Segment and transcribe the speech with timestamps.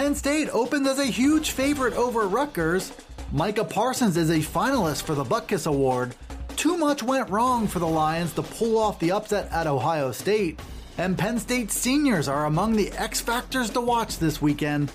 [0.00, 2.90] Penn State opened as a huge favorite over Rutgers.
[3.32, 6.14] Micah Parsons is a finalist for the Butkus Award.
[6.56, 10.58] Too much went wrong for the Lions to pull off the upset at Ohio State.
[10.96, 14.90] And Penn State seniors are among the X factors to watch this weekend.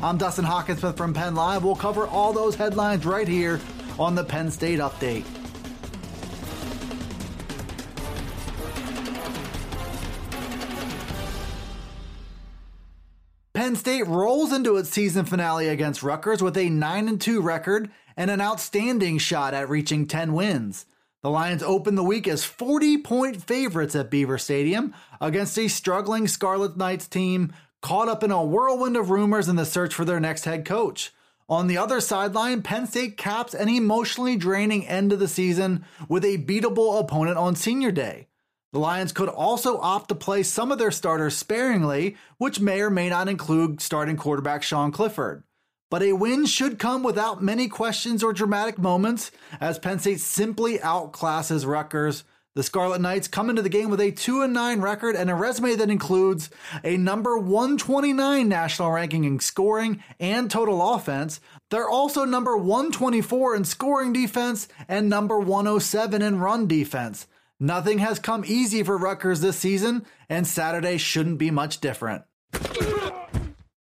[0.00, 1.64] I'm Dustin Hockensmith from Penn Live.
[1.64, 3.60] We'll cover all those headlines right here
[3.98, 5.24] on the Penn State Update.
[13.64, 18.30] Penn State rolls into its season finale against Rutgers with a 9 2 record and
[18.30, 20.84] an outstanding shot at reaching 10 wins.
[21.22, 26.28] The Lions open the week as 40 point favorites at Beaver Stadium against a struggling
[26.28, 30.20] Scarlet Knights team caught up in a whirlwind of rumors in the search for their
[30.20, 31.14] next head coach.
[31.48, 36.26] On the other sideline, Penn State caps an emotionally draining end of the season with
[36.26, 38.28] a beatable opponent on senior day.
[38.74, 42.90] The Lions could also opt to play some of their starters sparingly, which may or
[42.90, 45.44] may not include starting quarterback Sean Clifford.
[45.92, 49.30] But a win should come without many questions or dramatic moments,
[49.60, 52.24] as Penn State simply outclasses Rutgers.
[52.56, 55.76] The Scarlet Knights come into the game with a 2 9 record and a resume
[55.76, 56.50] that includes
[56.82, 61.40] a number 129 national ranking in scoring and total offense.
[61.70, 67.28] They're also number 124 in scoring defense and number 107 in run defense.
[67.60, 72.24] Nothing has come easy for Rutgers this season, and Saturday shouldn't be much different.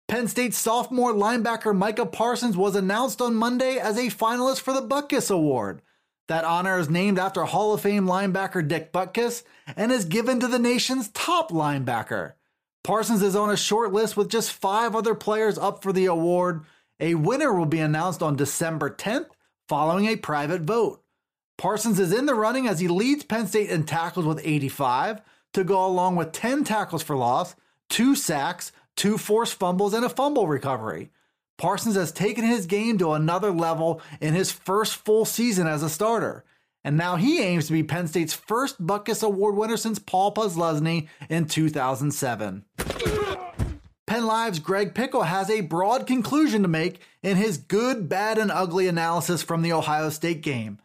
[0.08, 4.86] Penn State sophomore linebacker Micah Parsons was announced on Monday as a finalist for the
[4.86, 5.80] Butkus Award.
[6.28, 9.42] That honor is named after Hall of Fame linebacker Dick Butkus
[9.74, 12.34] and is given to the nation's top linebacker.
[12.84, 16.64] Parsons is on a short list with just five other players up for the award.
[17.00, 19.30] A winner will be announced on December 10th
[19.68, 21.01] following a private vote.
[21.62, 25.62] Parsons is in the running as he leads Penn State in tackles with 85 to
[25.62, 27.54] go along with 10 tackles for loss,
[27.88, 31.10] two sacks, two forced fumbles, and a fumble recovery.
[31.58, 35.88] Parsons has taken his game to another level in his first full season as a
[35.88, 36.44] starter.
[36.82, 41.06] And now he aims to be Penn State's first Butkus Award winner since Paul Posluszny
[41.28, 42.64] in 2007.
[44.08, 48.50] Penn Live's Greg Pickel has a broad conclusion to make in his good, bad, and
[48.50, 50.80] ugly analysis from the Ohio State game.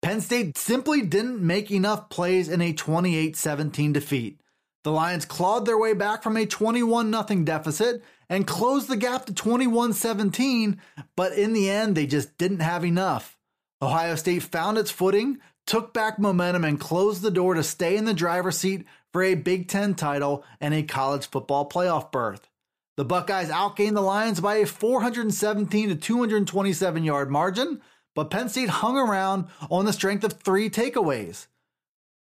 [0.00, 4.40] Penn State simply didn't make enough plays in a 28 17 defeat.
[4.84, 9.26] The Lions clawed their way back from a 21 0 deficit and closed the gap
[9.26, 10.80] to 21 17,
[11.16, 13.36] but in the end, they just didn't have enough.
[13.82, 18.04] Ohio State found its footing, took back momentum, and closed the door to stay in
[18.04, 22.48] the driver's seat for a Big Ten title and a college football playoff berth.
[22.96, 27.80] The Buckeyes outgained the Lions by a 417 to 227 yard margin,
[28.14, 31.46] but Penn State hung around on the strength of three takeaways.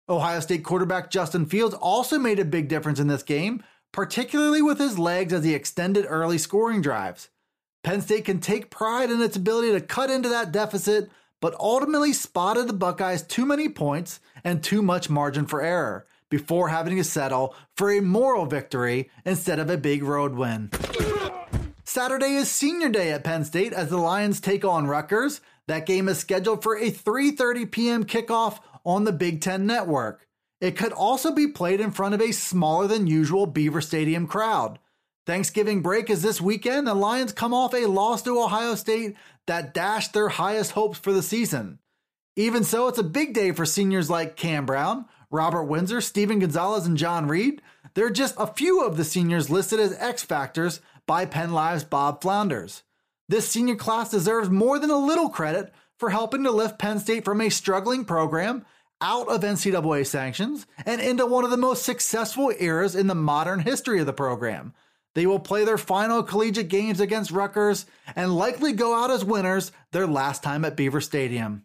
[0.08, 4.78] Ohio State quarterback Justin Fields also made a big difference in this game, particularly with
[4.78, 7.28] his legs as he extended early scoring drives.
[7.82, 11.10] Penn State can take pride in its ability to cut into that deficit,
[11.41, 16.68] but ultimately spotted the Buckeyes too many points and too much margin for error before
[16.68, 20.70] having to settle for a moral victory instead of a big road win.
[21.84, 25.41] Saturday is senior day at Penn State as the Lions take on Rutgers.
[25.70, 28.04] That game is scheduled for a 3:30 p.m.
[28.04, 30.26] kickoff on the Big 10 network.
[30.60, 34.80] It could also be played in front of a smaller than usual Beaver Stadium crowd.
[35.26, 36.88] Thanksgiving break is this weekend.
[36.88, 39.14] The Lions come off a loss to Ohio State
[39.47, 41.78] that dashed their highest hopes for the season.
[42.34, 46.84] Even so, it's a big day for seniors like Cam Brown, Robert Windsor, Steven Gonzalez,
[46.84, 47.62] and John Reid.
[47.94, 52.22] They're just a few of the seniors listed as X Factors by Penn Live's Bob
[52.22, 52.83] Flounders.
[53.30, 57.24] This senior class deserves more than a little credit for helping to lift Penn State
[57.24, 58.66] from a struggling program
[59.00, 63.60] out of NCAA sanctions and into one of the most successful eras in the modern
[63.60, 64.74] history of the program.
[65.15, 67.86] They will play their final collegiate games against Rutgers
[68.16, 71.62] and likely go out as winners their last time at Beaver Stadium.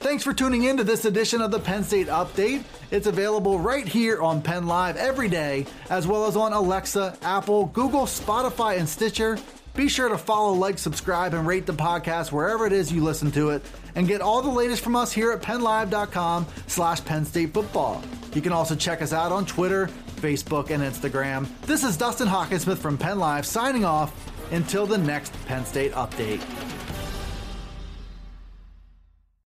[0.00, 2.64] Thanks for tuning in to this edition of the Penn State Update.
[2.90, 7.66] It's available right here on Penn Live every day, as well as on Alexa, Apple,
[7.66, 9.38] Google, Spotify, and Stitcher.
[9.78, 13.30] Be sure to follow, like, subscribe, and rate the podcast wherever it is you listen
[13.30, 13.64] to it,
[13.94, 18.02] and get all the latest from us here at PennLive.com slash Penn State Football.
[18.34, 21.46] You can also check us out on Twitter, Facebook, and Instagram.
[21.62, 24.12] This is Dustin Hockensmith from Penn Live signing off
[24.50, 26.42] until the next Penn State update.